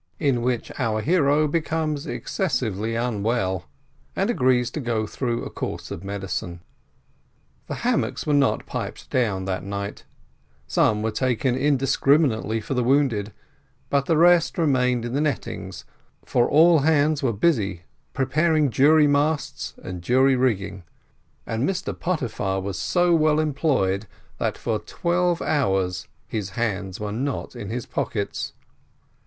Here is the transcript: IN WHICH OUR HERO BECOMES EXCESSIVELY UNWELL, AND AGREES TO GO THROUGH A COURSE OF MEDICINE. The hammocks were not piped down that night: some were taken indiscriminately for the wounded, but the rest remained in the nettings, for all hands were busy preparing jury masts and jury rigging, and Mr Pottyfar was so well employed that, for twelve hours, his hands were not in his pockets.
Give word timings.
IN 0.17 0.41
WHICH 0.41 0.71
OUR 0.79 1.01
HERO 1.01 1.47
BECOMES 1.47 2.07
EXCESSIVELY 2.07 2.95
UNWELL, 2.97 3.65
AND 4.15 4.31
AGREES 4.31 4.71
TO 4.71 4.79
GO 4.79 5.05
THROUGH 5.05 5.43
A 5.43 5.49
COURSE 5.51 5.91
OF 5.91 6.03
MEDICINE. 6.03 6.61
The 7.67 7.75
hammocks 7.85 8.25
were 8.25 8.33
not 8.33 8.65
piped 8.65 9.11
down 9.11 9.45
that 9.45 9.63
night: 9.63 10.05
some 10.65 11.03
were 11.03 11.11
taken 11.11 11.55
indiscriminately 11.55 12.59
for 12.61 12.73
the 12.73 12.83
wounded, 12.83 13.31
but 13.91 14.07
the 14.07 14.17
rest 14.17 14.57
remained 14.57 15.05
in 15.05 15.13
the 15.13 15.21
nettings, 15.21 15.85
for 16.25 16.49
all 16.49 16.79
hands 16.79 17.21
were 17.21 17.31
busy 17.31 17.83
preparing 18.15 18.71
jury 18.71 19.05
masts 19.05 19.75
and 19.83 20.01
jury 20.01 20.35
rigging, 20.35 20.81
and 21.45 21.61
Mr 21.69 21.93
Pottyfar 21.93 22.59
was 22.59 22.79
so 22.79 23.13
well 23.13 23.39
employed 23.39 24.07
that, 24.39 24.57
for 24.57 24.79
twelve 24.79 25.43
hours, 25.43 26.07
his 26.27 26.49
hands 26.57 26.99
were 26.99 27.11
not 27.11 27.55
in 27.55 27.69
his 27.69 27.85
pockets. 27.85 28.53